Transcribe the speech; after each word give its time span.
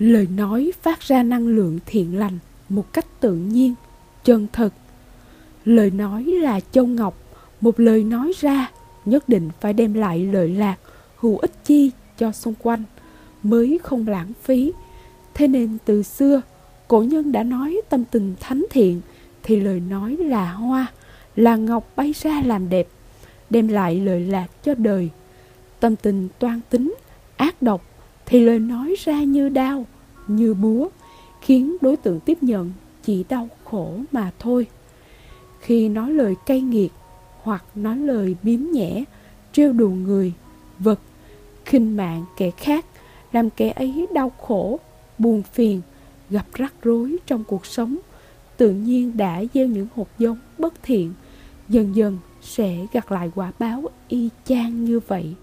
lời 0.00 0.28
nói 0.36 0.72
phát 0.82 1.00
ra 1.00 1.22
năng 1.22 1.48
lượng 1.48 1.78
thiện 1.86 2.18
lành 2.18 2.38
một 2.68 2.92
cách 2.92 3.06
tự 3.20 3.34
nhiên, 3.34 3.74
chân 4.24 4.46
thực 4.52 4.72
lời 5.64 5.90
nói 5.90 6.24
là 6.24 6.60
châu 6.60 6.86
ngọc, 6.86 7.14
một 7.60 7.80
lời 7.80 8.04
nói 8.04 8.32
ra 8.40 8.70
nhất 9.04 9.28
định 9.28 9.50
phải 9.60 9.72
đem 9.72 9.94
lại 9.94 10.26
lợi 10.32 10.48
lạc, 10.48 10.76
hữu 11.16 11.38
ích 11.38 11.64
chi 11.64 11.90
cho 12.18 12.32
xung 12.32 12.54
quanh, 12.62 12.82
mới 13.42 13.78
không 13.82 14.08
lãng 14.08 14.32
phí. 14.42 14.72
Thế 15.34 15.48
nên 15.48 15.78
từ 15.84 16.02
xưa, 16.02 16.42
cổ 16.88 17.02
nhân 17.02 17.32
đã 17.32 17.42
nói 17.42 17.80
tâm 17.88 18.04
tình 18.04 18.34
thánh 18.40 18.66
thiện, 18.70 19.00
thì 19.42 19.60
lời 19.60 19.80
nói 19.80 20.16
là 20.16 20.52
hoa, 20.52 20.86
là 21.36 21.56
ngọc 21.56 21.92
bay 21.96 22.14
ra 22.22 22.42
làm 22.44 22.68
đẹp, 22.68 22.88
đem 23.50 23.68
lại 23.68 24.00
lợi 24.00 24.20
lạc 24.20 24.46
cho 24.64 24.74
đời. 24.74 25.10
Tâm 25.80 25.96
tình 25.96 26.28
toan 26.38 26.60
tính, 26.70 26.94
ác 27.36 27.62
độc 27.62 27.82
thì 28.30 28.40
lời 28.40 28.58
nói 28.58 28.94
ra 29.04 29.22
như 29.22 29.48
đau 29.48 29.86
như 30.28 30.54
búa, 30.54 30.88
khiến 31.40 31.76
đối 31.80 31.96
tượng 31.96 32.20
tiếp 32.20 32.38
nhận 32.42 32.72
chỉ 33.02 33.24
đau 33.28 33.48
khổ 33.64 34.00
mà 34.12 34.30
thôi. 34.38 34.66
Khi 35.60 35.88
nói 35.88 36.12
lời 36.12 36.34
cay 36.46 36.60
nghiệt 36.60 36.92
hoặc 37.42 37.64
nói 37.74 37.96
lời 37.96 38.36
biếm 38.42 38.60
nhẽ 38.60 39.04
trêu 39.52 39.72
đùa 39.72 39.88
người, 39.88 40.32
vật, 40.78 41.00
khinh 41.64 41.96
mạng 41.96 42.24
kẻ 42.36 42.50
khác, 42.50 42.86
làm 43.32 43.50
kẻ 43.50 43.70
ấy 43.70 44.06
đau 44.14 44.32
khổ, 44.40 44.80
buồn 45.18 45.42
phiền, 45.42 45.80
gặp 46.30 46.46
rắc 46.54 46.74
rối 46.82 47.16
trong 47.26 47.44
cuộc 47.44 47.66
sống, 47.66 47.98
tự 48.56 48.70
nhiên 48.70 49.16
đã 49.16 49.42
gieo 49.54 49.66
những 49.66 49.86
hột 49.94 50.08
giống 50.18 50.38
bất 50.58 50.74
thiện, 50.82 51.12
dần 51.68 51.96
dần 51.96 52.18
sẽ 52.42 52.86
gặt 52.92 53.12
lại 53.12 53.30
quả 53.34 53.52
báo 53.58 53.84
y 54.08 54.28
chang 54.44 54.84
như 54.84 55.00
vậy. 55.06 55.34